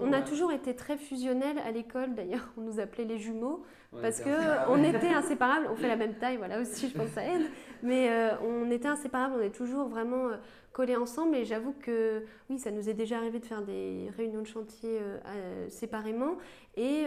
[0.00, 3.64] On a toujours été très fusionnels à l'école, d'ailleurs, on nous appelait les jumeaux,
[4.00, 7.14] parce que on était inséparables, on fait la même taille, voilà aussi, je pense que
[7.14, 7.46] ça aide,
[7.82, 10.36] mais euh, on était inséparables, on est toujours vraiment euh,
[10.72, 14.42] collés ensemble, et j'avoue que oui, ça nous est déjà arrivé de faire des réunions
[14.42, 16.36] de chantier euh, séparément,
[16.76, 17.06] et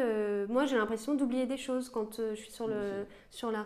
[0.50, 3.64] moi j'ai l'impression d'oublier des choses quand je suis sur le, sur la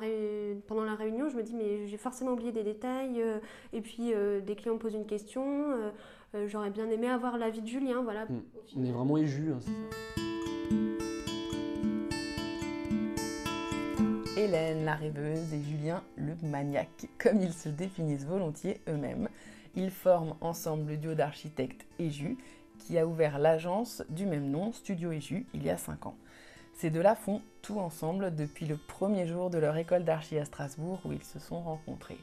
[0.67, 3.23] pendant la réunion, je me dis mais j'ai forcément oublié des détails,
[3.73, 4.13] et puis
[4.45, 5.73] des clients me posent une question,
[6.47, 8.25] j'aurais bien aimé avoir l'avis de Julien, voilà.
[8.25, 8.41] Hmm.
[8.75, 10.07] On est vraiment éjus, hein, c'est ça.
[14.37, 19.29] Hélène la rêveuse et Julien le maniaque, comme ils se définissent volontiers eux-mêmes.
[19.75, 22.37] Ils forment ensemble le duo d'architectes Eju,
[22.77, 26.15] qui a ouvert l'agence du même nom, Studio Eju, il y a 5 ans.
[26.75, 30.99] Ces deux-là font tout ensemble depuis le premier jour de leur école d'archi à Strasbourg
[31.05, 32.19] où ils se sont rencontrés.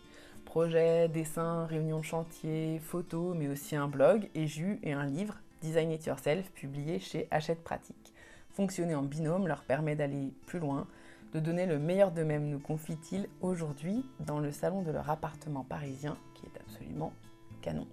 [0.54, 5.90] Projets, dessins, réunions de chantier, photos, mais aussi un blog, Eju et un livre, Design
[5.90, 8.14] It Yourself, publié chez Hachette Pratique.
[8.50, 10.86] Fonctionner en binôme leur permet d'aller plus loin,
[11.32, 16.16] de donner le meilleur d'eux-mêmes, nous confie-t-il aujourd'hui dans le salon de leur appartement parisien,
[16.36, 17.12] qui est absolument
[17.60, 17.88] canon.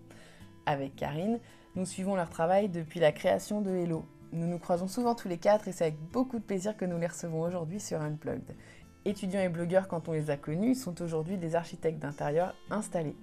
[0.68, 1.40] Avec Karine,
[1.76, 4.06] nous suivons leur travail depuis la création de Hello.
[4.34, 7.00] Nous nous croisons souvent tous les quatre et c'est avec beaucoup de plaisir que nous
[7.00, 8.56] les recevons aujourd'hui sur Unplugged.
[9.04, 13.16] Étudiants et blogueurs, quand on les a connus, sont aujourd'hui des architectes d'intérieur installés.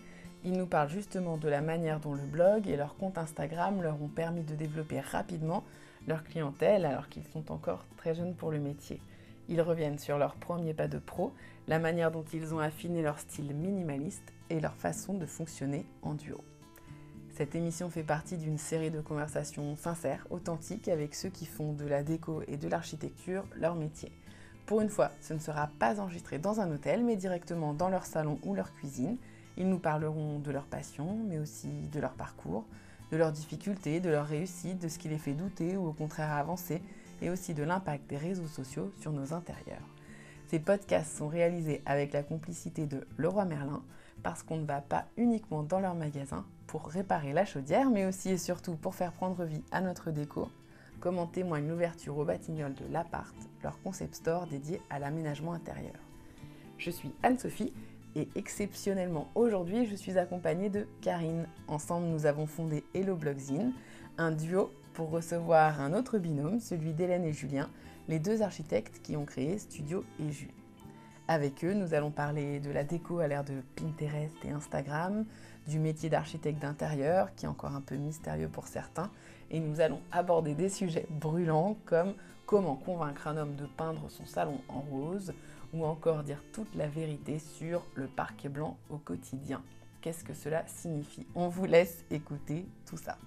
[0.44, 4.02] Ils nous parlent justement de la manière dont le blog et leur compte Instagram leur
[4.02, 5.62] ont permis de développer rapidement
[6.08, 9.00] leur clientèle alors qu'ils sont encore très jeunes pour le métier.
[9.48, 11.32] Ils reviennent sur leur premier pas de pro,
[11.68, 16.14] la manière dont ils ont affiné leur style minimaliste et leur façon de fonctionner en
[16.14, 16.38] duo.
[17.30, 21.86] Cette émission fait partie d'une série de conversations sincères, authentiques avec ceux qui font de
[21.86, 24.10] la déco et de l'architecture leur métier.
[24.68, 28.04] Pour une fois, ce ne sera pas enregistré dans un hôtel, mais directement dans leur
[28.04, 29.16] salon ou leur cuisine.
[29.56, 32.66] Ils nous parleront de leur passion, mais aussi de leur parcours,
[33.10, 36.32] de leurs difficultés, de leurs réussites, de ce qui les fait douter ou au contraire
[36.32, 36.82] avancer,
[37.22, 39.88] et aussi de l'impact des réseaux sociaux sur nos intérieurs.
[40.48, 43.82] Ces podcasts sont réalisés avec la complicité de Leroy Merlin
[44.22, 48.28] parce qu'on ne va pas uniquement dans leur magasin pour réparer la chaudière, mais aussi
[48.28, 50.50] et surtout pour faire prendre vie à notre déco,
[51.00, 55.94] comme en témoigne l'ouverture au Batignolles de l'Appart, leur concept store dédié à l'aménagement intérieur.
[56.78, 57.72] Je suis Anne-Sophie
[58.16, 61.46] et exceptionnellement aujourd'hui, je suis accompagnée de Karine.
[61.66, 63.72] Ensemble, nous avons fondé Hello Blogzine,
[64.16, 67.70] un duo pour recevoir un autre binôme, celui d'Hélène et Julien,
[68.08, 70.50] les deux architectes qui ont créé Studio et Jus.
[71.28, 75.26] Avec eux, nous allons parler de la déco à l'ère de Pinterest et Instagram,
[75.68, 79.10] du métier d'architecte d'intérieur, qui est encore un peu mystérieux pour certains,
[79.50, 82.14] et nous allons aborder des sujets brûlants comme
[82.46, 85.34] comment convaincre un homme de peindre son salon en rose,
[85.74, 89.62] ou encore dire toute la vérité sur le parquet blanc au quotidien.
[90.00, 91.26] Qu'est-ce que cela signifie?
[91.34, 93.18] On vous laisse écouter tout ça.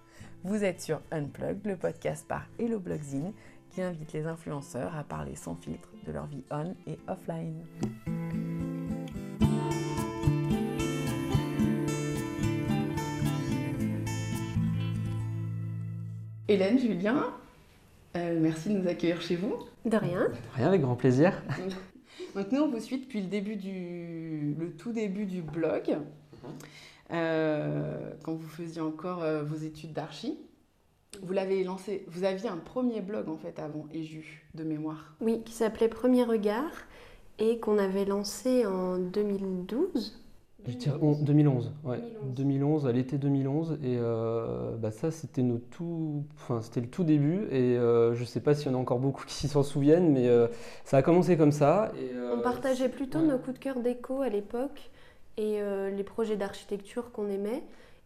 [0.43, 3.33] Vous êtes sur Unplugged, le podcast par Hello Blogzine
[3.69, 7.63] qui invite les influenceurs à parler sans filtre de leur vie on et offline.
[16.51, 17.33] Hélène, Julien,
[18.17, 19.55] euh, merci de nous accueillir chez vous.
[19.85, 20.27] De rien.
[20.27, 21.41] De rien, avec grand plaisir.
[22.35, 25.97] Donc nous, on vous suit depuis le début du, le tout début du blog.
[27.11, 30.39] Euh, quand vous faisiez encore euh, vos études d'archi.
[31.23, 35.15] Vous l'avez lancé, vous aviez un premier blog en fait avant Eju de mémoire.
[35.21, 36.71] Oui, qui s'appelait Premier Regard
[37.39, 40.21] et qu'on avait lancé en 2012.
[40.67, 41.99] Je dirais 2011, ouais.
[42.35, 42.85] 2011.
[42.85, 47.47] à l'été 2011 et euh, bah ça c'était nos tout, enfin c'était le tout début
[47.51, 50.29] et je je sais pas s'il y en a encore beaucoup qui s'en souviennent mais
[50.85, 51.91] ça a commencé comme ça.
[52.35, 54.91] On partageait plutôt nos coups de cœur déco à l'époque
[55.37, 57.63] et euh, les projets d'architecture qu'on aimait.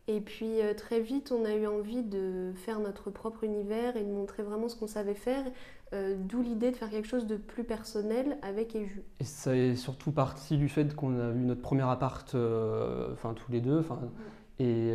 [0.07, 4.03] Et puis euh, très vite, on a eu envie de faire notre propre univers et
[4.03, 5.43] de montrer vraiment ce qu'on savait faire,
[5.93, 9.03] euh, d'où l'idée de faire quelque chose de plus personnel avec Eju.
[9.19, 12.35] Et ça est surtout parti du fait qu'on a eu notre premier appart,
[13.13, 13.99] enfin tous les deux, enfin.
[14.57, 14.93] Et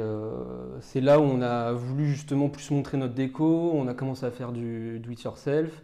[0.80, 4.30] c'est là où on a voulu justement plus montrer notre déco, on a commencé à
[4.30, 5.82] faire du do it yourself.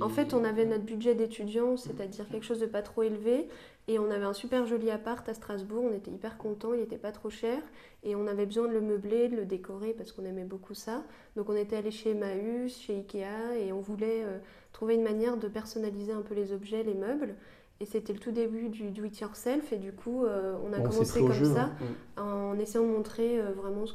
[0.00, 3.48] En fait, on avait notre budget d'étudiant, c'est-à-dire quelque chose de pas trop élevé,
[3.88, 6.98] et on avait un super joli appart à Strasbourg, on était hyper contents, il n'était
[6.98, 7.58] pas trop cher,
[8.04, 11.02] et on avait besoin de le meubler, de le décorer parce qu'on aimait beaucoup ça.
[11.36, 14.38] Donc on était allé chez Emmaüs, chez Ikea, et on voulait euh,
[14.72, 17.34] trouver une manière de personnaliser un peu les objets, les meubles.
[17.80, 20.80] Et c'était le tout début du do it yourself, et du coup euh, on a
[20.80, 21.70] commencé comme ça,
[22.16, 22.22] hein.
[22.22, 23.94] en essayant de montrer euh, vraiment ce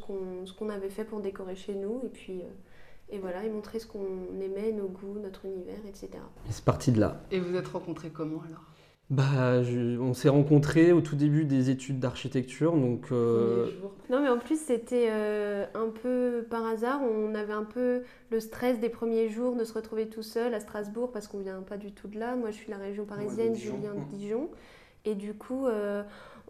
[0.54, 2.42] qu'on avait fait pour décorer chez nous, et puis
[3.10, 6.10] et voilà, et montrer ce qu'on aimait, nos goûts, notre univers, etc.
[6.50, 7.22] Et c'est parti de là.
[7.30, 8.73] Et vous êtes rencontrés comment alors?
[9.14, 9.62] Bah,
[10.02, 13.12] on s'est rencontrés au tout début des études d'architecture, donc.
[13.12, 13.70] Euh,
[14.10, 17.00] non, mais en plus c'était euh, un peu par hasard.
[17.04, 18.02] On avait un peu
[18.32, 21.62] le stress des premiers jours de se retrouver tout seul à Strasbourg parce qu'on vient
[21.62, 22.36] pas du tout de là.
[22.36, 24.50] Moi, je suis de la région parisienne, Julien de Dijon,
[25.06, 26.02] et du coup, euh,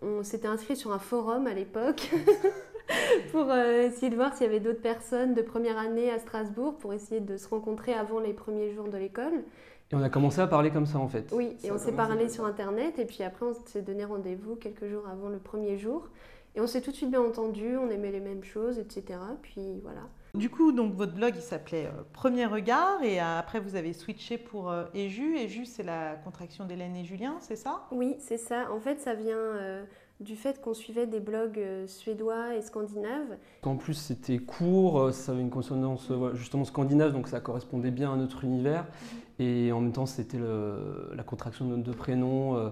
[0.01, 2.11] on s'était inscrit sur un forum à l'époque.
[3.31, 6.93] pour essayer de voir s'il y avait d'autres personnes de première année à Strasbourg pour
[6.93, 9.43] essayer de se rencontrer avant les premiers jours de l'école.
[9.91, 11.31] Et on a commencé à parler comme ça en fait.
[11.33, 14.87] Oui, et on s'est parlé sur internet et puis après on s'est donné rendez-vous quelques
[14.87, 16.09] jours avant le premier jour.
[16.55, 19.19] Et on s'est tout de suite bien entendu, on aimait les mêmes choses, etc.
[19.41, 20.01] Puis voilà.
[20.35, 23.93] Du coup, donc votre blog il s'appelait euh, Premier Regard et euh, après vous avez
[23.93, 25.37] switché pour euh, Eju.
[25.37, 27.87] Eju c'est la contraction d'Hélène et Julien, c'est ça?
[27.91, 28.71] Oui, c'est ça.
[28.71, 29.85] En fait, ça vient
[30.19, 33.37] du fait qu'on suivait des blogs suédois et scandinaves.
[33.63, 38.15] En plus, c'était court, ça avait une consonance justement scandinave, donc ça correspondait bien à
[38.15, 38.83] notre univers.
[38.83, 39.19] Mhm.
[39.39, 42.55] Et en même temps, c'était la contraction de nos deux prénoms.
[42.57, 42.69] Euh.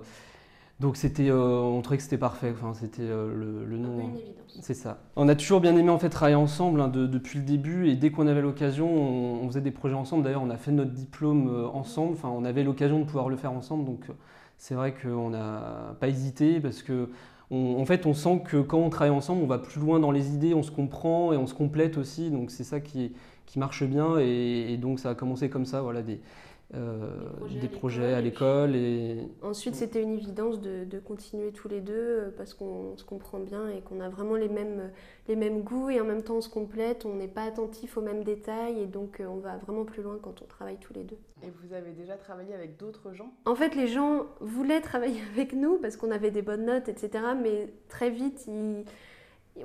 [0.80, 2.54] donc c'était, euh, on trouvait que c'était parfait.
[2.56, 4.12] Enfin, c'était euh, le, nom.
[4.60, 5.00] C'est ça.
[5.16, 8.12] On a toujours bien aimé en fait travailler ensemble hein, depuis le début et dès
[8.12, 8.88] qu'on avait l'occasion,
[9.44, 10.24] on, faisait des projets ensemble.
[10.24, 12.14] D'ailleurs, on a fait notre diplôme ensemble.
[12.14, 13.86] Enfin, on avait l'occasion de pouvoir le faire ensemble.
[13.86, 14.06] Donc
[14.62, 17.10] c'est vrai qu'on n'a pas hésité parce que
[17.50, 20.30] en fait, on sent que quand on travaille ensemble, on va plus loin dans les
[20.36, 22.30] idées, on se comprend et on se complète aussi.
[22.30, 23.12] Donc c'est ça qui,
[23.48, 26.20] qui marche bien et, donc ça a commencé comme ça, voilà, des,
[26.74, 27.10] euh,
[27.60, 28.76] des projets, à l'école.
[28.76, 29.18] Et...
[29.42, 33.68] Ensuite, c'était une évidence de, continuer tous les deux euh, parce qu'on se comprend bien
[33.70, 34.92] et qu'on a vraiment les mêmes,
[35.28, 38.02] les mêmes goûts et en même temps on se complète, on n'est pas attentif aux
[38.02, 41.04] mêmes détails et donc euh, on va vraiment plus loin quand on travaille tous les
[41.04, 41.18] deux.
[41.44, 43.34] Et vous avez déjà travaillé avec d'autres gens?
[43.46, 47.24] En fait, les gens voulaient travailler avec nous parce qu'on avait des bonnes notes, etc.
[47.42, 48.86] Mais très vite, ils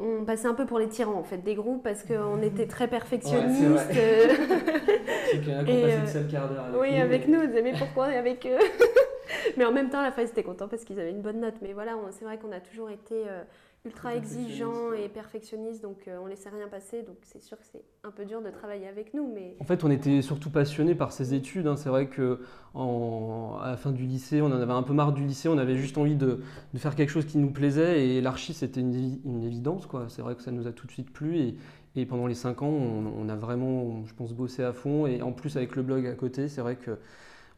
[0.00, 2.88] on passait un peu pour les tyrans en fait des groupes parce qu'on était très
[2.88, 3.92] perfectionnistes.
[5.44, 8.58] c'est qu'on passé le quart d'heure Oui, avec nous, on disait mais pourquoi avec eux
[9.56, 11.40] Mais en même temps, à la fin, ils étaient contents parce qu'ils avaient une bonne
[11.40, 11.56] note.
[11.62, 13.42] Mais voilà, c'est vrai qu'on a toujours été euh,
[13.84, 17.02] ultra exigeant et perfectionniste, donc euh, on laissait rien passer.
[17.02, 19.30] Donc c'est sûr que c'est un peu dur de travailler avec nous.
[19.32, 19.56] Mais...
[19.60, 21.66] En fait, on était surtout passionnés par ces études.
[21.66, 21.76] Hein.
[21.76, 22.36] C'est vrai qu'à
[22.74, 25.98] la fin du lycée, on en avait un peu marre du lycée, on avait juste
[25.98, 26.40] envie de,
[26.76, 28.06] faire quelque chose qui nous plaisait.
[28.06, 29.88] Et l'archi, c'était une, évidence.
[30.08, 31.38] C'est vrai que ça nous a tout de suite plu.
[31.38, 31.56] Et,
[32.04, 35.06] pendant les cinq ans, on, a vraiment, je pense, bossé à fond.
[35.06, 36.98] Et en plus, avec le blog à côté, c'est vrai que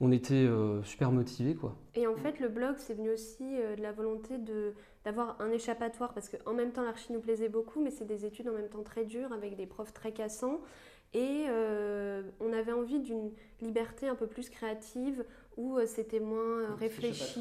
[0.00, 1.56] on était euh, super motivés.
[1.56, 1.74] Quoi.
[1.96, 4.74] Et en fait, le blog, c'est venu aussi euh, de la volonté de
[5.04, 8.48] d'avoir un échappatoire parce qu'en même temps l'archi nous plaisait beaucoup mais c'est des études
[8.48, 10.60] en même temps très dures avec des profs très cassants
[11.14, 13.32] et euh, on avait envie d'une
[13.62, 15.24] liberté un peu plus créative
[15.56, 17.40] où euh, c'était moins euh, réfléchi,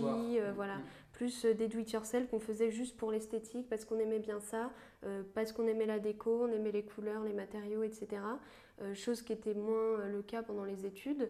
[0.56, 0.78] voilà,
[1.12, 4.72] plus des do-it-yourself qu'on faisait juste pour l'esthétique parce qu'on aimait bien ça,
[5.34, 8.22] parce qu'on aimait la déco, on aimait les couleurs, les matériaux, etc.
[8.94, 11.30] chose qui était moins le cas pendant les études.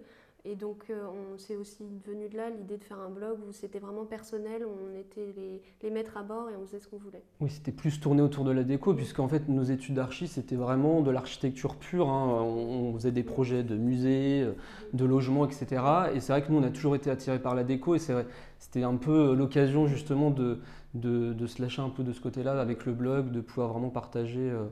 [0.50, 1.04] Et donc, euh,
[1.34, 4.64] on s'est aussi devenu de là l'idée de faire un blog où c'était vraiment personnel,
[4.66, 7.24] on était les, les maîtres à bord et on faisait ce qu'on voulait.
[7.42, 11.02] Oui, c'était plus tourné autour de la déco, puisqu'en fait, nos études d'archi, c'était vraiment
[11.02, 12.08] de l'architecture pure.
[12.08, 12.44] Hein.
[12.44, 14.48] On, faisait des projets de musées,
[14.94, 15.84] de logements, etc.
[16.16, 18.84] Et c'est vrai que nous, on a toujours été attirés par la déco, et c'était
[18.84, 20.60] un peu l'occasion justement de,
[20.94, 23.90] de, de, se lâcher un peu de ce côté-là avec le blog, de pouvoir vraiment
[23.90, 24.50] partager.
[24.50, 24.66] Euh,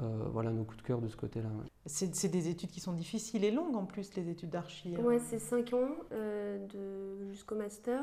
[0.00, 1.48] euh, voilà nos coups de cœur de ce côté-là.
[1.86, 4.94] C'est des études qui sont difficiles et longues en plus, les études d'archi.
[4.94, 5.00] Hein.
[5.02, 6.58] Oui, c'est 5 ans euh,
[7.30, 8.02] jusqu'au master.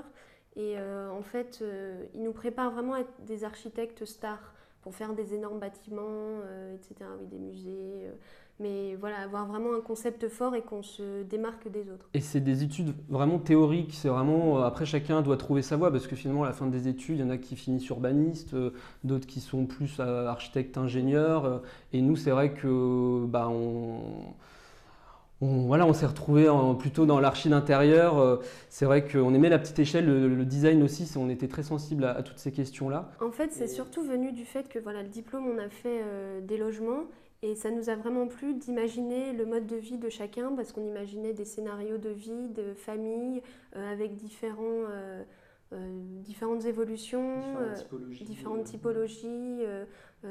[0.55, 1.63] Et euh, en fait,
[2.13, 6.39] ils nous préparent vraiment à être des architectes stars pour faire des énormes bâtiments,
[6.75, 8.11] etc., oui, des musées
[8.59, 12.07] mais voilà, avoir vraiment un concept fort et qu'on se démarque des autres.
[12.13, 15.91] Et c'est des études vraiment théoriques, c'est vraiment, euh, après chacun doit trouver sa voie,
[15.91, 18.53] parce que finalement à la fin des études, il y en a qui finissent urbanistes,
[18.53, 18.71] euh,
[19.03, 21.63] d'autres qui sont plus euh, architectes, ingénieurs,
[21.93, 24.01] et nous c'est vrai que bah, on,
[25.41, 26.47] voilà, on s'est retrouvé
[26.79, 28.39] plutôt dans l'archi d'intérieur.
[28.69, 32.23] C'est vrai qu'on aimait la petite échelle, le, design aussi, on était très sensible à,
[32.23, 33.11] toutes ces questions-là.
[33.19, 36.01] En fait, c'est surtout venu du fait que voilà, le diplôme, on a fait
[36.43, 37.07] des logements
[37.43, 40.85] et ça nous a vraiment plu d'imaginer le mode de vie de chacun parce qu'on
[40.85, 43.43] imaginait des scénarios de vie, de famille,
[43.75, 45.23] euh, avec différents, euh,
[45.73, 47.41] euh, différentes évolutions,
[48.21, 49.59] différentes typologies.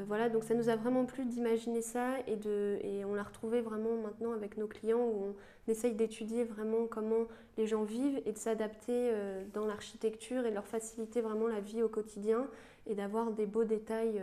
[0.07, 3.61] voilà, donc ça nous a vraiment plu d'imaginer ça et, de, et on l'a retrouvé
[3.61, 5.35] vraiment maintenant avec nos clients où
[5.67, 7.27] on essaye d'étudier vraiment comment
[7.59, 9.11] les gens vivent et de s'adapter
[9.53, 12.47] dans l'architecture et leur faciliter vraiment la vie au quotidien
[12.87, 14.19] et d'avoir des beaux détails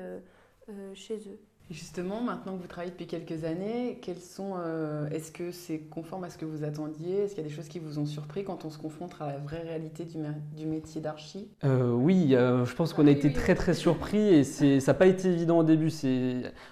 [0.95, 1.39] chez eux.
[1.71, 6.25] Justement, maintenant que vous travaillez depuis quelques années, quels sont, euh, est-ce que c'est conforme
[6.25, 7.19] à ce que vous attendiez?
[7.19, 9.29] Est-ce qu'il y a des choses qui vous ont surpris quand on se confronte à
[9.29, 10.19] la vraie réalité du,
[10.57, 11.49] du métier d'archi?
[11.63, 15.07] Euh, Oui, euh, je pense qu'on a été très très surpris et ça n'a pas
[15.07, 15.93] été évident au début.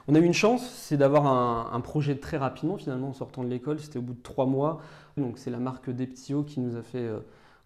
[0.09, 3.45] On a eu une chance, c'est d'avoir un, un, projet très rapidement finalement en sortant
[3.45, 3.79] de l'école.
[3.79, 4.81] C'était au bout de trois mois.
[5.17, 7.09] Donc c'est la marque Deptio qui nous a fait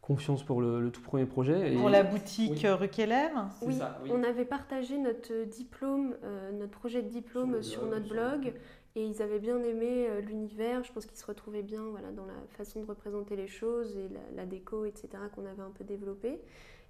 [0.02, 1.74] confiance pour le, tout premier projet.
[1.76, 2.88] Pour la boutique oui.
[2.90, 3.28] Keller
[3.62, 3.78] oui,
[4.10, 6.14] on avait partagé notre diplôme,
[6.52, 8.52] notre projet de diplôme sur, notre blog.
[8.94, 12.34] Et ils avaient bien aimé l'univers, je pense qu'ils se retrouvaient bien voilà, dans la
[12.58, 16.40] façon de représenter les choses et la, déco, etc., qu'on avait un peu développé.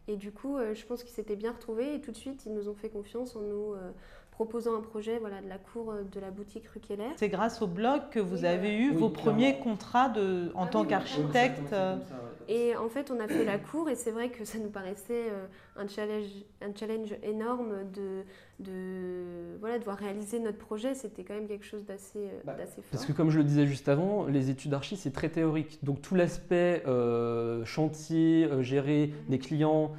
[0.08, 2.68] Et du coup, je pense qu'ils s'étaient bien retrouvés et tout de suite, ils nous
[2.68, 3.74] ont fait confiance en nous
[4.32, 7.12] proposant un projet voilà, de la cour euh, de la boutique rue Keller.
[7.16, 10.84] C'est grâce au blog que vous avez eu vos premiers contrats de, en ah tant
[10.84, 11.72] qu'architecte.
[12.48, 15.30] Et en fait, on a fait la cour et c'est vrai que ça nous paraissait
[15.30, 16.26] euh, un challenge,
[16.60, 18.22] un challenge énorme de,
[18.60, 20.94] de, voilà, devoir réaliser notre projet.
[20.94, 22.84] C'était quand même quelque chose d'assez euh, bah, fort.
[22.90, 25.78] Parce que comme je le disais juste avant, les études d'archi, c'est très théorique.
[25.82, 26.82] Donc tout l'aspect
[27.64, 29.92] chantier, gérer des clients,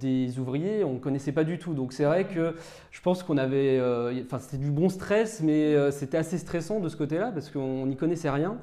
[0.00, 1.74] des ouvriers, on ne connaissait pas du tout.
[1.74, 2.54] Donc c'est vrai que
[2.98, 6.80] je pense qu'on avait euh, enfin c'était du bon stress, mais euh, c'était assez stressant
[6.80, 8.58] de ce côté-là parce qu'on n'y connaissait rien.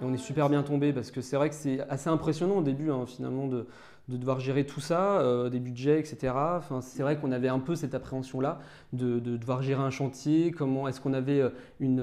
[0.00, 2.62] Et on est super bien tombé parce que c'est vrai que c'est assez impressionnant au
[2.62, 3.66] début hein, finalement de,
[4.08, 6.32] devoir gérer tout ça, euh, des budgets, etc.
[6.34, 8.60] Enfin, c'est vrai qu'on avait un peu cette appréhension-là
[8.92, 11.42] de, devoir gérer un chantier, comment est-ce qu'on avait
[11.78, 12.02] une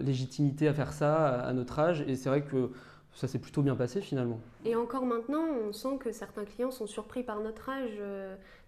[0.00, 2.04] légitimité à faire ça à, notre âge.
[2.08, 2.70] Et c'est vrai que
[3.14, 4.40] ça s'est plutôt bien passé finalement.
[4.64, 8.00] Et encore maintenant, on sent que certains clients sont surpris par notre âge.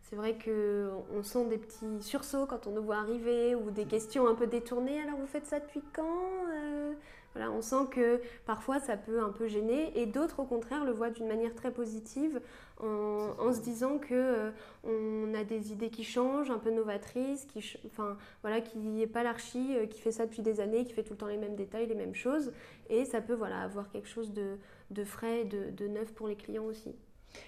[0.05, 4.29] C'est vrai qu'on sent des petits sursauts quand on nous voit arriver ou des questions
[4.29, 5.01] un peu détournées.
[5.01, 6.05] Alors vous faites ça depuis quand?
[6.53, 6.93] Euh,
[7.35, 10.93] voilà, On sent que parfois ça peut un peu gêner et d'autres au contraire le
[10.93, 12.41] voient d'une manière très positive
[12.81, 14.51] en, se disant que euh,
[14.83, 19.23] on a des idées qui changent, un peu novatrices, qui, enfin, voilà, qui n'est pas
[19.23, 21.57] l'archi euh, qui fait ça depuis des années, qui fait tout le temps les mêmes
[21.57, 22.53] détails, les mêmes choses.
[22.91, 24.57] Et ça peut voilà, avoir quelque chose de,
[24.91, 26.95] de frais, de, de neuf pour les clients aussi.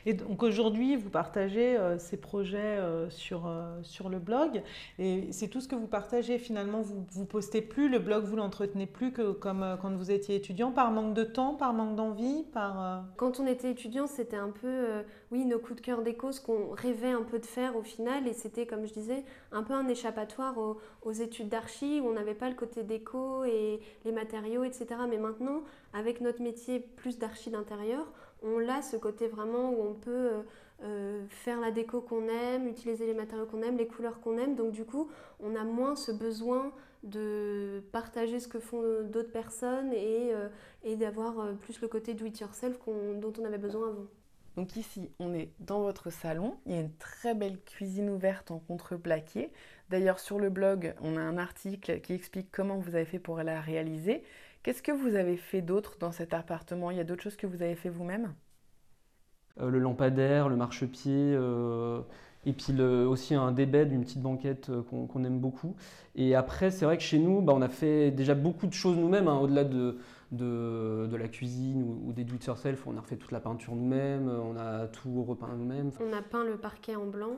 [0.04, 4.62] Et donc aujourd'hui, vous partagez euh, ces projets euh, sur, euh, sur le blog.
[4.98, 6.80] Et c'est tout ce que vous partagez finalement.
[6.80, 10.70] Vous ne postez plus, le blog, vous l'entretenez plus que comme quand vous étiez étudiant,
[10.70, 14.86] par manque de temps, par manque d'envie par, Quand on était étudiant, c'était un peu,
[15.32, 18.28] oui, nos coups de cœur d'écho, ce qu'on rêvait un peu de faire au final.
[18.28, 22.12] Et c'était, comme je disais, un peu un échappatoire aux, aux études d'archi où on
[22.12, 24.86] n'avait pas le côté déco et les matériaux, etc.
[25.08, 25.62] Mais maintenant,
[25.92, 28.06] avec notre métier plus d'archi d'intérieur,
[28.42, 30.42] on a ce côté vraiment où on peut euh,
[30.82, 34.54] euh, faire la déco qu'on aime, utiliser les matériaux qu'on aime, les couleurs qu'on aime.
[34.54, 39.92] Donc du coup, on a moins ce besoin de partager ce que font d'autres personnes
[39.92, 40.48] et, euh,
[40.96, 44.06] d'avoir plus le côté do it yourself dont on avait besoin avant.
[44.56, 46.56] Donc ici, on est dans votre salon.
[46.64, 49.50] Il y a une très belle cuisine ouverte en contreplaqué.
[49.90, 53.36] D'ailleurs, sur le blog, on a un article qui explique comment vous avez fait pour
[53.38, 54.22] la réaliser.
[54.66, 56.90] Qu'est-ce que vous avez fait d'autre dans cet appartement?
[56.90, 58.34] Il y a d'autres choses que vous avez fait vous-même?
[59.60, 62.00] Euh, Le lampadaire, le marchepied, euh,
[62.44, 65.76] et puis le, aussi un débed, une petite banquette euh, qu'on aime beaucoup.
[66.16, 68.96] Et après, c'est vrai que chez nous, bah, on a fait déjà beaucoup de choses
[68.96, 69.98] nous-mêmes, hein, au-delà de,
[70.32, 72.88] de, de, la cuisine ou, des do-it-yourself.
[72.88, 75.92] On a refait toute la peinture nous-mêmes, on a tout repeint nous-mêmes.
[76.00, 77.36] On a peint le parquet en blanc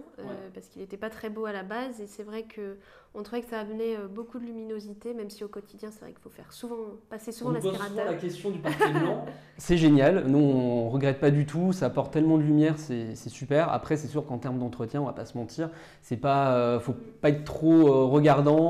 [0.54, 2.78] parce qu'il n'était pas très beau à la base et c'est vrai que
[3.14, 6.10] on trouvait que ça amenait euh, beaucoup de luminosité, même si au quotidien, c'est vrai
[6.10, 6.76] qu'il faut faire souvent,
[7.08, 8.04] passer souvent l'aspirateur.
[8.04, 9.24] la question du parquet blanc.
[9.56, 13.72] c'est génial, nous on regrette pas du tout, ça apporte tellement de lumière, c'est super.
[13.72, 15.70] Après, c'est sûr qu'en termes d'entretien, on va pas se mentir,
[16.02, 18.68] c'est pas, euh, faut pas être trop euh, regardant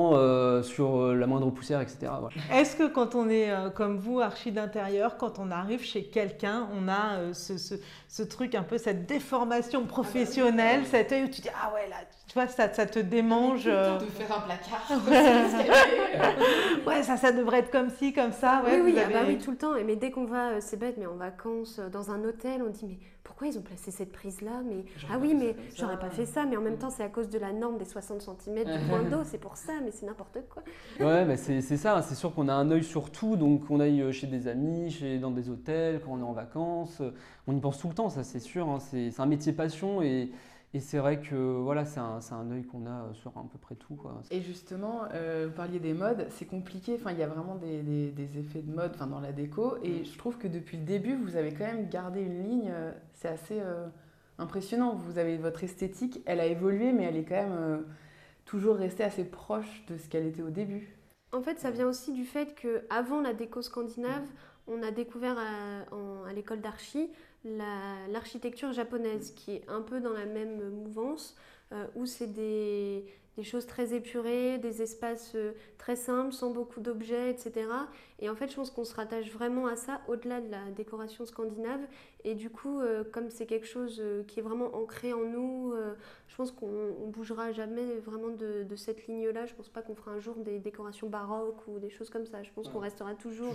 [0.62, 2.12] sur la moindre poussière, etc.
[2.52, 6.88] Est-ce que quand on est comme vous, archi d'intérieur, quand on arrive chez quelqu'un, on
[6.88, 7.74] a ce, ce,
[8.08, 11.96] ce, truc un peu, cette déformation professionnelle, cet œil où tu dis, ah ouais, là,
[12.28, 13.64] tu vois, ça, ça te démange.
[13.64, 14.86] De faire un placard.
[16.86, 18.62] ouais, ça, ça devrait être comme ci, comme ça.
[18.66, 19.72] oui, oui, ah bah oui, tout le temps.
[19.86, 22.68] Mais dès qu'on va, euh, c'est bête, mais en vacances, euh, dans un hôtel, on
[22.68, 26.26] dit, mais pourquoi ils ont placé cette prise-là mais Ah oui, mais j'aurais pas fait
[26.26, 26.44] ça.
[26.44, 29.02] Mais en même temps, c'est à cause de la norme des 60 cm du point
[29.10, 30.62] d'eau, c'est pour ça, mais c'est n'importe quoi.
[31.00, 32.02] ouais, mais c'est ça.
[32.02, 33.36] C'est sûr qu'on a un œil sur tout.
[33.36, 36.32] Donc, on aille euh, chez des amis, chez, dans des hôtels, quand on est en
[36.32, 37.00] vacances.
[37.46, 38.68] On y pense tout le temps, ça, c'est sûr.
[38.68, 38.80] Hein.
[38.80, 40.30] C'est un métier passion et.
[40.74, 43.74] Et c'est vrai que voilà, c'est un, un, œil qu'on a sur à peu près
[43.74, 43.94] tout.
[43.94, 44.20] Quoi.
[44.30, 46.96] Et justement, euh, vous parliez des modes, c'est compliqué.
[47.00, 49.76] Enfin, il y a vraiment des, des, effets de mode dans la déco.
[49.82, 50.04] Et mm.
[50.04, 52.70] je trouve que depuis le début, vous avez quand même gardé une ligne.
[52.70, 53.86] Euh, c'est assez euh,
[54.36, 54.94] impressionnant.
[54.94, 57.84] Vous avez votre esthétique, elle a évolué, mais elle est quand même
[58.44, 60.94] toujours restée assez proche de ce qu'elle était au début.
[61.32, 64.24] En fait, ça vient aussi du fait que avant la déco scandinave,
[64.66, 67.10] on a découvert à, à l'école d'archi
[67.44, 71.36] l'architecture japonaise, qui est un peu dans la même mouvance,
[71.72, 73.04] euh, où c'est des,
[73.36, 77.68] des choses très épurées, des espaces euh, très simples, sans beaucoup d'objets, etc.
[78.20, 81.26] Et en fait, je pense qu'on se rattache vraiment à ça, au-delà de la décoration
[81.26, 81.80] scandinave.
[82.24, 85.74] Et du coup, euh, comme c'est quelque chose qui est vraiment ancré en nous,
[86.28, 89.46] je pense qu'on ne bougera jamais vraiment de, cette ligne-là.
[89.46, 92.26] Je ne pense pas qu'on fera un jour des décorations baroques ou des choses comme
[92.26, 92.42] ça.
[92.42, 93.54] Je pense qu'on restera toujours,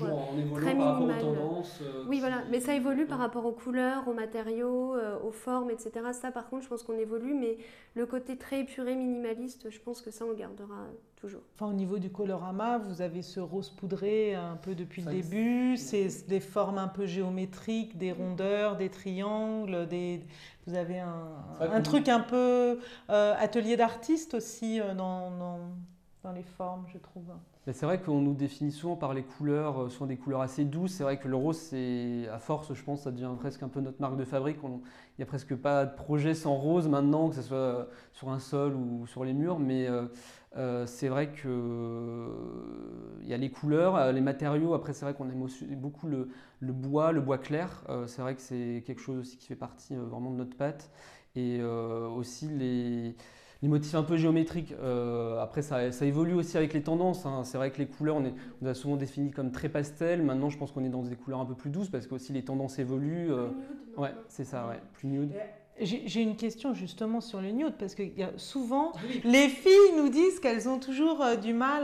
[0.56, 1.22] très minimal.
[1.22, 1.82] tendance.
[2.08, 5.92] oui, voilà, mais ça évolue par rapport aux couleurs, aux matériaux, aux formes, etc.
[6.12, 7.58] Ça, par contre, je pense qu'on évolue, mais
[7.96, 11.42] le côté très épuré, minimaliste, je pense que ça, on le gardera toujours.
[11.56, 15.78] Enfin, au niveau du colorama, vous avez ce rose poudré un peu depuis le début,
[15.78, 20.22] c'est des formes un peu géométriques, des rondeurs, des triangles, des...
[20.66, 21.28] vous avez un,
[21.60, 22.80] un truc un peu
[23.10, 25.60] atelier d'artiste aussi dans, dans,
[26.24, 27.26] dans les formes, je trouve.
[27.72, 30.96] C'est vrai qu'on nous définit souvent par les couleurs, euh, souvent des couleurs assez douces.
[30.96, 33.80] C'est vrai que le rose, c'est à force, je pense, ça devient presque un peu
[33.80, 34.58] notre marque de fabrique.
[34.64, 34.70] Il
[35.18, 38.76] n'y a presque pas de projet sans rose maintenant, que ce soit sur un sol
[38.76, 39.60] ou sur les murs.
[39.60, 40.08] Mais euh,
[40.58, 41.52] euh, c'est vrai qu'il
[43.22, 44.74] il y a les couleurs, les matériaux.
[44.74, 46.28] Après, c'est vrai qu'on aime beaucoup le,
[46.62, 47.86] bois, le bois clair.
[48.08, 50.92] c'est vrai que c'est quelque chose aussi qui fait partie vraiment de notre pâte.
[51.36, 53.16] Et aussi les
[53.64, 54.76] les motifs un peu géométriques.
[54.84, 57.26] Euh, après, ça, évolue aussi avec les tendances.
[57.26, 57.46] Hein.
[57.46, 60.22] C'est vrai que les couleurs, on, est, on a souvent défini comme très pastel.
[60.22, 62.34] Maintenant, je pense qu'on est dans des couleurs un peu plus douces parce que aussi
[62.34, 63.32] les tendances évoluent.
[63.32, 63.48] Euh,
[63.96, 65.32] ouais, c'est ça, ouais, plus nude.
[65.80, 68.04] J'ai une question justement sur le nude, parce que
[68.38, 68.92] souvent,
[69.24, 71.84] les filles nous disent qu'elles ont toujours euh, du mal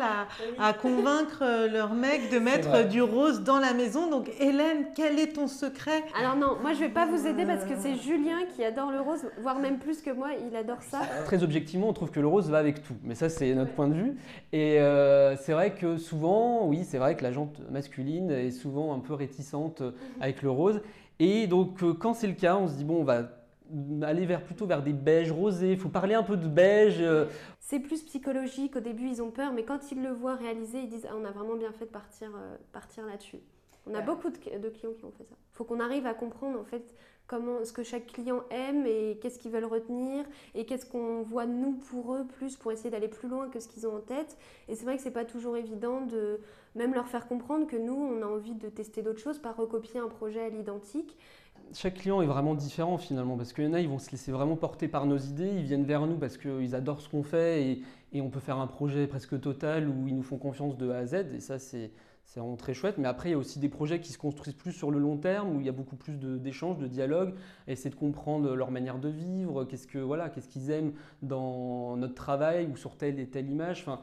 [0.60, 4.08] à, convaincre euh, leur mec de mettre du rose dans la maison.
[4.10, 6.04] Donc Hélène, quel est ton secret?
[6.20, 9.02] Alors non, moi je vais pas vous aider parce que c'est Julien qui adore le
[9.02, 11.02] rose, voire même plus que moi, il adore ça.
[11.26, 13.88] Très objectivement, on trouve que le rose va avec tout, mais ça c'est notre point
[13.88, 14.18] de vue.
[14.54, 18.94] Et euh, c'est vrai que souvent, oui, c'est vrai que la jante masculine est souvent
[18.94, 19.94] un peu réticente mhm.
[20.22, 20.82] avec le rose.
[21.18, 23.39] Et donc quand c'est le cas, on se dit bon, on va
[24.02, 25.72] aller vers, plutôt vers des beiges rosés.
[25.72, 26.98] Il faut parler un peu de beige.
[27.00, 27.26] Euh.
[27.60, 28.76] C'est plus psychologique.
[28.76, 31.26] Au début, ils ont peur, mais quand ils le voient réaliser, ils disent ah, on
[31.26, 33.40] a vraiment bien fait de partir, euh, partir là-dessus.
[33.86, 35.36] On a beaucoup de, clients qui ont fait ça.
[35.54, 36.94] Il faut qu'on arrive à comprendre en fait
[37.26, 41.46] comment ce que chaque client aime et qu'est-ce qu'ils veulent retenir et qu'est-ce qu'on voit
[41.46, 44.38] nous pour eux plus pour essayer d'aller plus loin que ce qu'ils ont en tête.
[44.68, 46.40] Et c'est vrai que c'est pas toujours évident de
[46.76, 50.00] même leur faire comprendre que nous on a envie de tester d'autres choses, pas recopier
[50.00, 51.18] un projet à l'identique
[51.74, 54.32] chaque client est vraiment différent finalement, parce qu'il y en a, ils vont se laisser
[54.32, 57.84] vraiment porter par nos idées, ils viennent vers nous parce qu'ils adorent ce qu'on fait
[58.14, 60.98] et, on peut faire un projet presque total où ils nous font confiance de A
[60.98, 61.92] à Z, et ça c'est
[62.30, 63.00] c'est vraiment très chouette.
[63.00, 65.18] Mais après, il y a aussi des projets qui se construisent plus sur le long
[65.18, 67.34] terme, où il y a beaucoup plus d'échanges, de, dialogues,
[67.68, 72.14] essayer de comprendre leur manière de vivre, qu'est-ce que voilà, qu'est-ce qu'ils aiment dans notre
[72.14, 73.82] travail ou sur telle et telle image.
[73.82, 74.00] Enfin,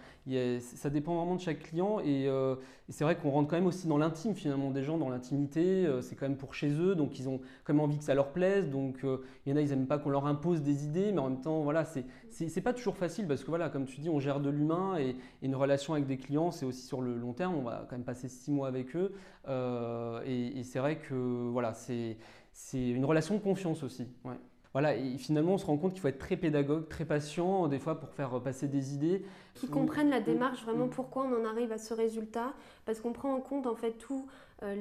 [0.60, 1.98] ça dépend vraiment de chaque client.
[2.04, 2.56] Euh,
[2.88, 5.86] et, c'est vrai qu'on rentre quand même aussi dans l'intime finalement des gens, dans l'intimité.
[5.86, 8.14] Euh, c'est quand même pour chez eux, donc ils ont quand même envie que ça
[8.14, 8.70] leur plaise.
[8.70, 11.20] Donc euh, il y en a, ils n'aiment pas qu'on leur impose des idées, mais
[11.20, 14.18] en même temps, voilà, c'est pas toujours facile parce que voilà, comme tu dis, on
[14.18, 17.54] gère de l'humain et, une relation avec des clients, c'est aussi sur le long terme.
[17.54, 19.12] On va quand même passer six mois avec eux.
[19.48, 22.16] Euh, et, c'est vrai que voilà, c'est
[22.72, 24.06] une relation de confiance aussi.
[24.24, 24.34] Ouais.
[24.72, 27.78] Voilà, et finalement, on se rend compte qu'il faut être très pédagogue, très patient, des
[27.78, 29.24] fois, pour faire passer des idées.
[29.54, 32.52] Qui comprennent la démarche, vraiment pourquoi on en arrive à ce résultat,
[32.84, 34.26] parce qu'on prend en compte en fait tout
[34.62, 34.74] euh,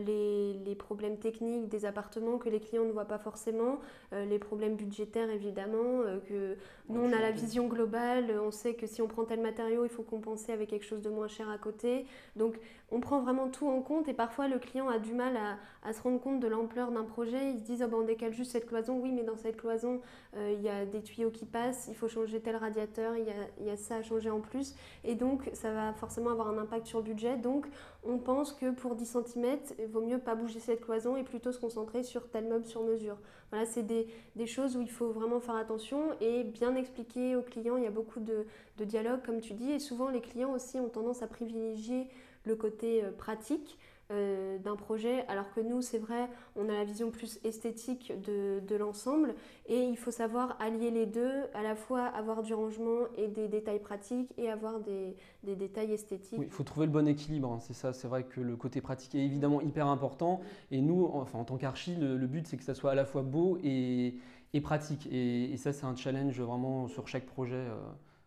[0.66, 3.80] les, problèmes techniques des appartements que les clients ne voient pas forcément,
[4.14, 6.58] euh, les problèmes budgétaires évidemment, euh, que
[6.90, 9.90] nous on a la vision globale, on sait que si on prend tel matériau, il
[9.90, 12.06] faut compenser avec quelque chose de moins cher à côté.
[12.36, 12.60] Donc
[12.92, 15.38] on prend vraiment tout en compte et parfois le client a du mal
[15.84, 17.52] à, se rendre compte de l'ampleur d'un projet.
[17.52, 20.02] Ils se disent oh ben, on décale juste cette cloison, oui mais dans cette cloison
[20.38, 23.26] il y a des tuyaux qui passent, il faut changer tel radiateur, il
[23.66, 26.88] y a, ça à changer en plus et donc ça va forcément avoir un impact
[26.88, 27.38] sur le budget.
[27.38, 27.68] Donc
[28.04, 31.52] on pense que pour 10 cm, il vaut mieux pas bouger cette cloison et plutôt
[31.52, 33.18] se concentrer sur tel meuble sur mesure.
[33.52, 34.08] Voilà, c'est des,
[34.46, 37.78] choses où il faut vraiment faire attention et bien expliquer aux clients.
[37.78, 38.46] Il y a beaucoup de,
[38.78, 42.08] de dialogue, comme tu dis, et souvent les clients aussi ont tendance à privilégier
[42.46, 43.78] le côté euh, pratique.
[44.12, 48.76] Euh, d'un projet, alors que nous, c'est vrai, on a la vision plus esthétique de,
[48.76, 49.34] l'ensemble
[49.66, 53.48] et il faut savoir allier les deux, à la fois avoir du rangement et des
[53.48, 56.38] détails pratiques et avoir des, détails esthétiques.
[56.40, 57.60] Il faut trouver le bon équilibre, hein.
[57.60, 60.40] c'est ça, c'est vrai que le côté pratique est évidemment hyper important
[60.70, 63.24] et nous, enfin, en tant qu'archi, le, but c'est que ça soit à la fois
[63.24, 64.20] beau et,
[64.62, 67.76] pratique et, ça c'est un challenge vraiment sur chaque projet, euh,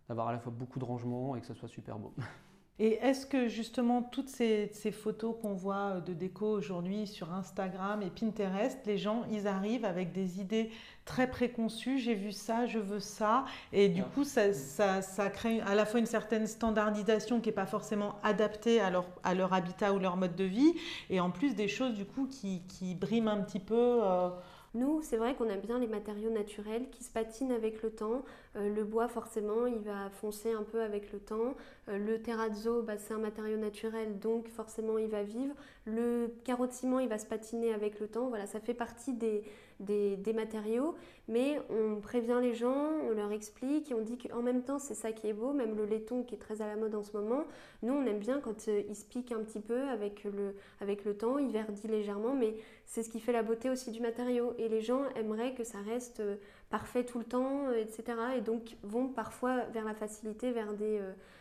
[0.09, 2.12] d'avoir à la fois beaucoup de rangement et que ça soit super beau.
[2.81, 8.03] Et est-ce que justement toutes ces, photos qu'on voit euh, de déco aujourd'hui sur Instagram
[8.03, 10.71] et Pinterest, les gens, ils arrivent avec des idées
[11.05, 15.75] très préconçues, j'ai vu ça, je veux ça, et du coup ça, ça, crée à
[15.75, 19.95] la fois une certaine standardisation qui n'est pas forcément adaptée à leur, à leur habitat
[19.95, 20.75] ou leur mode de vie,
[21.09, 24.01] et en plus des choses du coup qui, qui briment un petit peu.
[24.03, 24.29] Euh,
[24.75, 28.23] nous, c'est vrai qu'on aime bien les matériaux naturels qui se patinent avec le temps.
[28.57, 31.55] Euh, le bois, forcément, il va foncer un peu avec le temps.
[31.88, 35.55] Le terrazzo, bah, c'est un matériau naturel, donc forcément il va vivre.
[35.87, 38.29] Le carreau de ciment, il va se patiner avec le temps.
[38.29, 39.42] Voilà, ça fait partie des,
[39.81, 40.94] des, matériaux,
[41.29, 44.94] mais on prévient les gens, on leur explique et on dit qu'en même temps c'est
[44.94, 47.16] ça qui est beau, même le laiton qui est très à la mode en ce
[47.16, 47.44] moment,
[47.83, 51.16] nous on aime bien quand il se pique un petit peu avec le, avec le
[51.16, 54.68] temps, il verdit légèrement, mais c'est ce qui fait la beauté aussi du matériau et
[54.68, 56.22] les gens aimeraient que ça reste
[56.70, 58.04] parfait tout le temps, etc.
[58.37, 61.00] Et donc vont parfois vers la facilité, vers des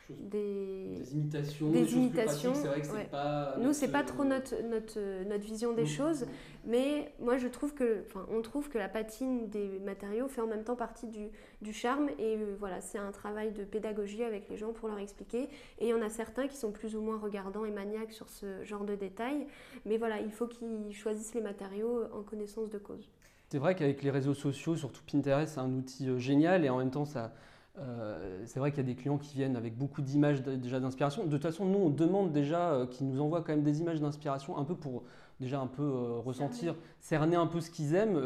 [0.09, 2.53] des, imitations, des, imitations.
[2.53, 3.55] C'est vrai que c'est pas.
[3.59, 6.25] Nous, c'est pas trop notre, notre, notre vision des choses,
[6.65, 10.47] mais moi je trouve que, enfin, on trouve que la patine des matériaux fait en
[10.47, 11.27] même temps partie du,
[11.61, 14.99] du charme et euh, voilà, c'est un travail de pédagogie avec les gens pour leur
[14.99, 15.49] expliquer.
[15.79, 18.29] Et il y en a certains qui sont plus ou moins regardants et maniaques sur
[18.29, 19.47] ce genre de détails,
[19.85, 23.09] mais voilà, il faut qu'ils choisissent les matériaux en connaissance de cause.
[23.49, 26.77] C'est vrai qu'avec les réseaux sociaux, surtout Pinterest, c'est un outil euh, génial et en
[26.77, 27.31] même temps ça
[27.79, 31.25] euh, c'est vrai qu'il y a des clients qui viennent avec beaucoup d'images déjà d'inspiration.
[31.25, 34.01] De toute façon, nous, on demande déjà euh, qu'ils nous envoient quand même des images
[34.01, 35.03] d'inspiration, un peu pour
[35.39, 38.17] déjà un peu euh, ressentir, cerner un peu ce qu'ils aiment.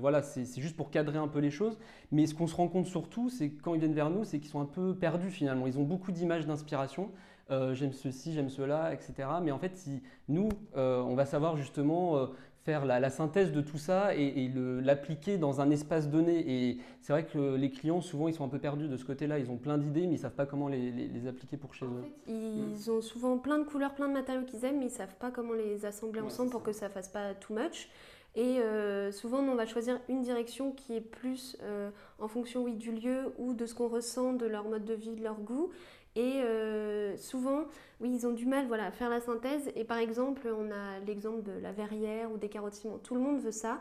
[0.00, 1.78] voilà, c'est juste pour cadrer un peu les choses.
[2.10, 4.50] Mais ce qu'on se rend compte surtout, c'est quand ils viennent vers nous, c'est qu'ils
[4.50, 5.66] sont un peu perdus finalement.
[5.68, 7.10] Ils ont beaucoup d'images d'inspiration.
[7.50, 9.14] j'aime ceci, j'aime cela, etc.
[9.42, 12.28] Mais en fait, si nous, on va savoir justement
[12.64, 14.50] faire la, synthèse de tout ça et,
[14.82, 16.44] l'appliquer dans un espace donné.
[16.46, 19.38] Et c'est vrai que les clients, souvent, ils sont un peu perdus de ce côté-là.
[19.38, 22.04] Ils ont plein d'idées, mais ils ne savent pas comment les, appliquer pour chez eux.
[22.26, 25.16] ils ont souvent plein de couleurs, plein de matériaux qu'ils aiment, mais ils ne savent
[25.20, 27.88] pas comment les assembler ensemble pour que ça fasse pas too much.
[28.36, 32.74] Et euh, souvent, on va choisir une direction qui est plus euh, en fonction oui,
[32.74, 35.70] du lieu ou de ce qu'on ressent, de leur mode de vie, de leur goût.
[36.16, 37.64] Et euh, souvent,
[38.00, 39.70] oui, ils ont du mal voilà, à faire la synthèse.
[39.76, 42.80] Et par exemple, on a l'exemple de la verrière ou des carottes.
[43.02, 43.80] Tout le monde veut ça.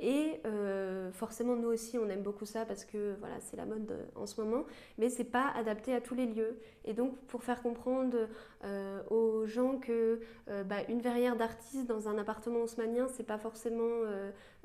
[0.00, 3.92] Et euh, forcément, nous aussi, on aime beaucoup ça parce que voilà, c'est la mode
[4.16, 4.64] en ce moment,
[4.98, 6.58] mais c'est pas adapté à tous les lieux.
[6.84, 8.16] Et donc, pour faire comprendre
[8.64, 10.20] euh, aux gens que
[10.64, 14.02] bah, verrière d'artiste dans un appartement haussmanien, c'est pas forcément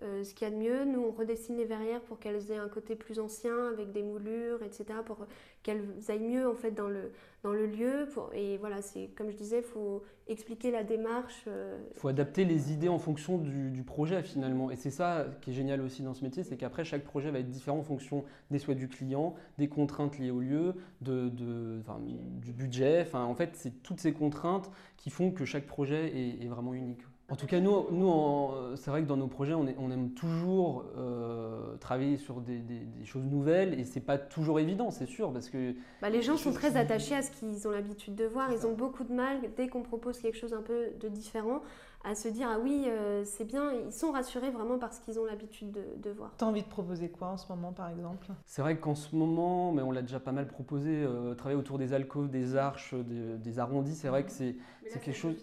[0.01, 0.85] ce qu'il y a de mieux.
[0.85, 4.61] Nous, on redessine les verrières pour qu'elles aient un côté plus ancien, avec des moulures,
[4.63, 5.25] etc., pour
[5.63, 7.11] qu'elles aillent mieux en fait dans le,
[7.43, 8.07] dans le lieu.
[8.33, 11.43] et voilà, c'est comme je disais, il faut expliquer la démarche.
[11.45, 14.71] Il euh, faut adapter les idées en fonction du, projet finalement.
[14.71, 17.39] Et c'est ça qui est génial aussi dans ce métier, c'est qu'après chaque projet va
[17.39, 23.01] être différent en fonction des souhaits du client, des contraintes liées au lieu, du budget.
[23.01, 27.01] Enfin, en fait, c'est toutes ces contraintes qui font que chaque projet est vraiment unique.
[27.27, 30.85] En tout cas, nous, nous c'est vrai que dans nos projets, on, on aime toujours
[30.95, 32.61] euh, travailler sur des,
[33.03, 36.53] choses nouvelles et c'est pas toujours évident, c'est sûr, parce que bah, les gens sont
[36.53, 38.51] très attachés à ce qu'ils ont l'habitude de voir.
[38.51, 41.61] Ils ont beaucoup de mal dès qu'on propose quelque chose un peu de différent
[42.03, 43.71] à se dire ah oui euh, c'est bien.
[43.73, 46.31] Ils sont rassurés vraiment parce qu'ils ont l'habitude de, de, voir.
[46.37, 48.27] Tu as envie de proposer quoi en ce moment par exemple?
[48.45, 51.79] C'est vrai qu'en ce moment mais on l'a déjà pas mal proposé euh, travailler autour
[51.79, 54.55] des alcôves, des arches, des, arrondis c'est vrai que c'est
[55.01, 55.35] quelque chose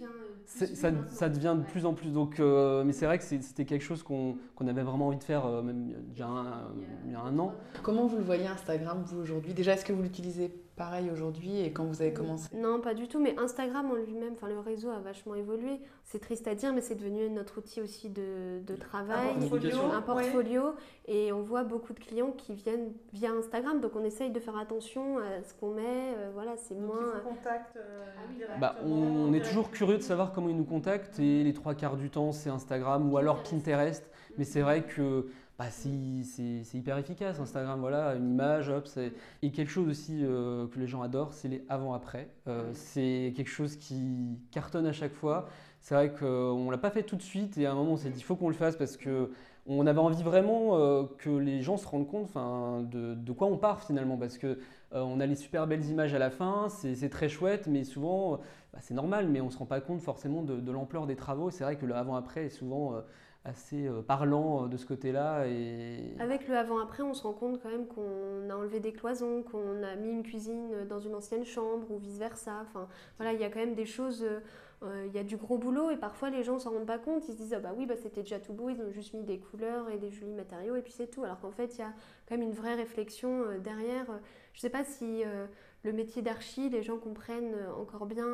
[0.47, 2.11] ça, devient de plus en plus.
[2.11, 5.47] Donc, euh, mais c'est vrai que c'était quelque chose qu'on avait vraiment envie de faire
[5.47, 6.29] euh, même déjà
[7.07, 7.55] il y a un an.
[7.83, 9.55] Comment vous le voyez Instagram, vous, aujourd'hui?
[9.55, 13.09] Déjà, est-ce que vous l'utilisez pareil aujourd'hui et quand vous avez commencé Non, pas du
[13.09, 15.81] tout, mais Instagram en lui-même, enfin le réseau a vachement évolué.
[16.05, 19.79] C'est triste à dire, mais c'est devenu notre outil aussi de, de travail, un portfolio,
[19.93, 20.63] un portfolio.
[21.07, 24.57] Et on voit beaucoup de clients qui viennent via Instagram, donc on essaye de faire
[24.57, 27.15] attention à ce qu'on met, euh, voilà, c'est moins...
[27.17, 27.79] Ils contactent
[28.49, 31.75] ah bah, on est toujours curieux de savoir comment ils nous contactent et les trois
[31.75, 34.05] quarts du temps c'est Instagram ou alors Pinterest,
[34.39, 35.27] mais c'est vrai que
[35.59, 38.89] bah, c'est hyper efficace Instagram, voilà, une image, hop,
[39.43, 42.29] et quelque chose aussi euh, que les gens adorent, c'est les avant-après.
[42.49, 45.49] Euh, c'est quelque chose qui cartonne à chaque fois.
[45.81, 48.11] C'est vrai qu'on l'a pas fait tout de suite et à un moment on s'est
[48.11, 49.31] dit il faut qu'on le fasse parce que
[49.67, 52.33] on avait envie vraiment euh, que les gens se rendent compte
[52.91, 54.59] de, de, quoi on part finalement parce que
[54.93, 58.41] on a les super belles images à la fin, c'est très chouette, mais souvent
[58.73, 61.51] bah, c'est normal, mais on se rend pas compte forcément de, de l'ampleur des travaux.
[61.51, 63.03] C'est vrai que le avant-après est souvent
[63.45, 65.45] assez euh, parlant euh, de ce côté-là.
[66.19, 69.83] Avec le avant-après, on se rend compte quand même qu'on a enlevé des cloisons, qu'on
[69.83, 72.61] a mis une cuisine dans une ancienne chambre ou vice-versa.
[72.63, 74.25] Enfin, voilà, il y a quand même des choses,
[74.83, 76.99] euh, il y a du gros boulot et parfois les gens ne s'en rendent pas
[76.99, 77.29] compte.
[77.29, 79.25] Ils se disent, ah bah oui, bah, c'était déjà tout beau, ils ont juste mis
[79.25, 81.25] des couleurs et des jolis matériaux et puis c'est tout.
[81.25, 81.93] Alors qu'en fait, il y a
[82.29, 84.07] quand même une vraie réflexion derrière.
[84.53, 85.23] Je ne sais pas si
[85.83, 88.27] le métier d'archi, les gens comprennent encore bien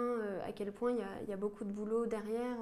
[0.47, 2.59] à quel point il y, a, beaucoup de boulot derrière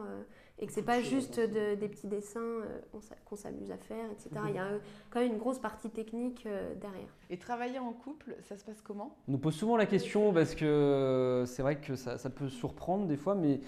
[0.58, 2.80] et que c'est pas juste des petits dessins euh,
[3.26, 4.30] qu'on s'amuse à faire, etc.
[4.48, 4.78] Il y a euh,
[5.10, 7.08] quand même une grosse partie technique euh, derrière.
[7.28, 9.16] Et travailler en couple, ça se passe comment?
[9.28, 13.16] On nous pose souvent la question parce que c'est vrai que ça, peut surprendre des
[13.16, 13.60] fois, mais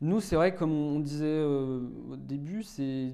[0.00, 3.12] nous, c'est vrai, comme on disait au début, c'est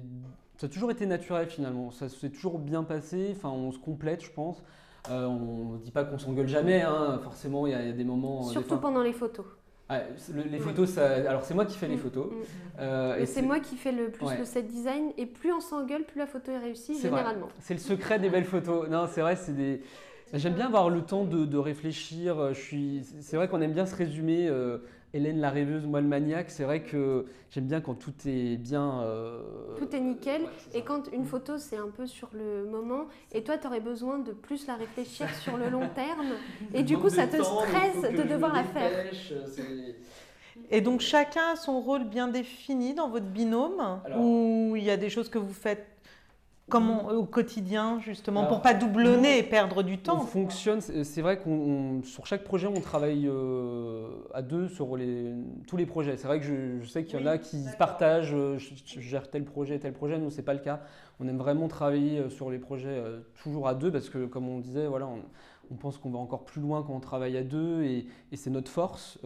[0.57, 1.91] ça a toujours été naturel finalement.
[1.91, 3.33] Ça s'est toujours bien passé.
[3.35, 4.63] Enfin, on se complète, je pense.
[5.09, 7.19] on ne dit pas qu'on s'engueule jamais, hein.
[7.23, 8.43] forcément il y, a des moments.
[8.43, 9.45] Surtout pendant les photos.
[9.89, 11.05] Les photos, ça...
[11.05, 11.99] alors c'est moi qui fais les mm.
[11.99, 12.31] photos.
[12.79, 13.21] Mm.
[13.21, 15.11] et c'est moi qui fais le plus le set design.
[15.17, 17.49] Et plus on s'engueule, plus la photo est réussie, généralement.
[17.59, 18.89] C'est le secret des belles photos.
[18.89, 19.81] Non, c'est vrai, c'est des.
[20.33, 22.53] J'aime bien avoir le temps de, réfléchir.
[22.53, 23.05] Je suis...
[23.21, 24.49] C'est vrai qu'on aime bien se résumer.
[25.15, 29.01] Hélène la rêveuse, moi le maniaque, c'est vrai que j'aime bien quand tout est bien.
[29.01, 29.41] Euh,
[29.77, 30.41] tout est nickel.
[30.73, 34.17] et quand une photo, c'est un peu sur le moment, et toi, tu aurais besoin
[34.17, 36.33] de plus la réfléchir sur le long terme.
[36.73, 39.05] Et du coup, ça te stresse de devoir la faire.
[40.71, 44.97] Et donc, chacun a son rôle bien défini dans votre binôme Ou il y a
[44.97, 45.85] des choses que vous faites
[46.69, 51.37] Comment au quotidien justement pour pas doublonner et perdre du temps On fonctionne, c'est vrai
[51.37, 55.33] qu'on sur chaque projet on travaille euh, à deux sur les,
[55.67, 56.15] tous les projets.
[56.15, 59.43] C'est vrai que je, sais qu'il y en a qui partagent, euh, je, gère tel
[59.43, 60.17] projet, tel projet.
[60.17, 60.81] Nous c'est pas le cas.
[61.19, 63.03] On aime vraiment travailler euh, sur les projets
[63.41, 66.61] toujours à deux parce que comme on disait, voilà, on, pense qu'on va encore plus
[66.61, 69.19] loin quand on travaille à deux et, et c'est notre force.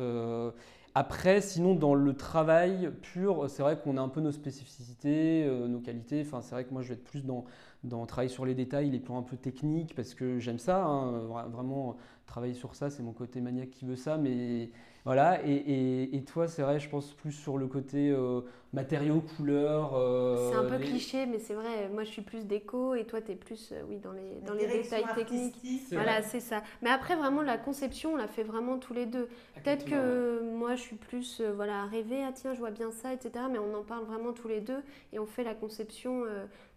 [0.99, 5.67] Après, sinon, dans le travail pur, c'est vrai qu'on a un peu nos spécificités, euh,
[5.67, 6.23] nos qualités.
[6.23, 7.45] C'est vrai que moi, je vais être plus dans,
[7.83, 10.83] dans travailler sur les détails, les plans un peu techniques, parce que j'aime ça.
[10.83, 14.17] Hein, vraiment, travailler sur ça, c'est mon côté maniaque qui veut ça.
[14.17, 14.71] Mais
[15.07, 18.41] voilà, et, toi, c'est vrai, je pense plus sur le côté euh,
[18.73, 19.95] matériaux, couleurs.
[19.95, 21.87] Euh, c'est un peu cliché, mais c'est vrai.
[21.93, 24.53] Moi, je suis plus déco et toi, tu es plus euh, oui, dans les, dans
[24.53, 25.55] les détails techniques.
[25.93, 26.61] Voilà, c'est ça.
[26.81, 29.29] Mais après, vraiment, la conception, on l'a fait vraiment tous les deux.
[29.55, 33.13] Peut-être que moi, je suis plus voilà, à rêver, ah tiens, je vois bien ça,
[33.13, 33.45] etc.
[33.49, 36.23] Mais on en parle vraiment tous les deux et on fait la conception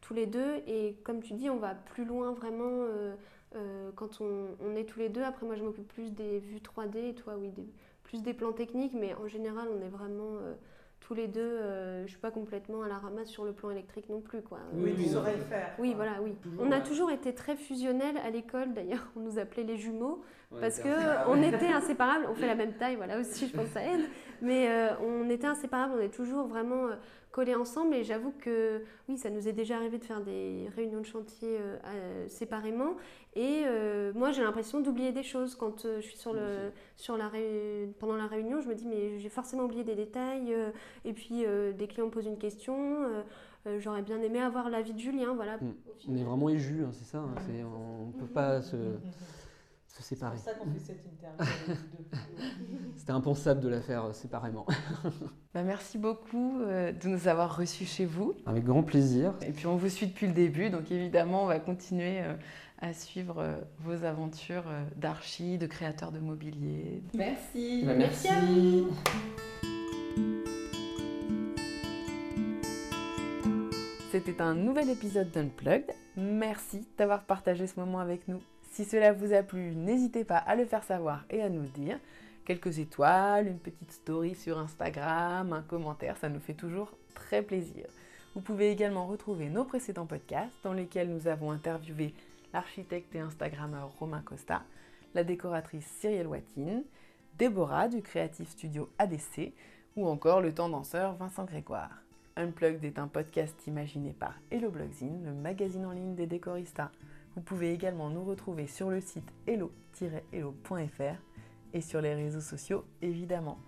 [0.02, 0.62] tous les deux.
[0.68, 2.86] Et comme tu dis, on va plus loin vraiment.
[3.96, 7.10] quand on, on, est tous les deux, après moi je m'occupe plus des vues 3D
[7.10, 7.66] et toi oui des,
[8.10, 10.54] plus des plans techniques, mais en général, on est vraiment euh,
[10.98, 11.40] tous les deux.
[11.40, 14.58] Euh, je suis pas complètement à la ramasse sur le plan électrique non plus, quoi.
[14.74, 15.74] Oui, tu saurais le faire.
[15.78, 16.34] Oui, voilà, oui.
[16.58, 18.74] on a toujours été très fusionnels à l'école.
[18.74, 20.22] D'ailleurs, on nous appelait les jumeaux
[20.60, 20.88] parce que
[21.28, 22.26] on était inséparables.
[22.28, 24.06] On fait la même taille, voilà aussi, je pense que ça aide.
[24.42, 25.94] Mais euh, on était inséparables.
[25.96, 26.88] On est toujours vraiment
[27.32, 27.94] collés ensemble.
[27.94, 31.58] Et j'avoue que oui, ça nous est déjà arrivé de faire des réunions de chantier
[31.58, 32.96] euh, séparément.
[33.34, 37.16] Et euh, moi, j'ai l'impression d'oublier des choses quand euh, je suis sur le, sur
[37.16, 37.30] la
[37.98, 38.60] pendant la réunion.
[38.60, 40.54] Je me dis, mais j'ai forcément oublié des détails.
[41.04, 41.44] et puis,
[41.76, 43.06] des clients me posent une question.
[43.78, 45.34] J'aurais bien aimé avoir l'avis de Julien.
[45.34, 45.58] Voilà.
[45.58, 45.74] Mm.
[46.08, 47.18] On est vraiment éjus, hein, c'est ça.
[47.18, 48.76] Hein, on ne peut pas se
[50.00, 51.74] c'est pour ça qu'on fait cette interview.
[52.96, 54.66] C'était impensable de la faire euh, séparément.
[55.52, 58.34] Bah, merci beaucoup euh, de nous avoir reçus chez vous.
[58.46, 59.34] Avec grand plaisir.
[59.44, 62.34] Et puis on vous suit depuis le début, donc évidemment on va continuer euh,
[62.80, 63.44] à suivre
[63.80, 64.62] vos aventures
[64.94, 67.02] d'archi, de créateurs de mobilier.
[67.14, 67.82] Merci.
[67.84, 68.28] Bah, merci.
[68.28, 68.90] à vous.
[74.12, 75.92] C'était un nouvel épisode d'Unplugged.
[76.16, 78.40] Merci d'avoir partagé ce moment avec nous.
[78.70, 81.98] Si cela vous a plu, n'hésitez pas à le faire savoir et à nous dire.
[82.44, 87.86] Quelques étoiles, une petite story sur Instagram, un commentaire, ça nous fait toujours très plaisir.
[88.34, 92.14] Vous pouvez également retrouver nos précédents podcasts dans lesquels nous avons interviewé
[92.52, 94.62] l'architecte et Instagrammeur Romain Costa,
[95.14, 96.84] la décoratrice Cyrielle Watine,
[97.38, 99.52] Déborah du Creative Studio ADC
[99.96, 102.02] ou encore le tendanceur Vincent Grégoire.
[102.36, 106.92] Unplugged est un podcast imaginé par Hello Blogzine, le magazine en ligne des décoristas.
[107.34, 111.16] Vous pouvez également nous retrouver sur le site hello-hello.fr
[111.72, 113.58] et sur les réseaux sociaux évidemment.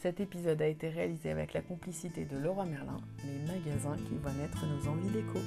[0.00, 4.32] Cet épisode a été réalisé avec la complicité de Laura Merlin, les magasins qui voient
[4.32, 5.38] naître nos envies d'écho.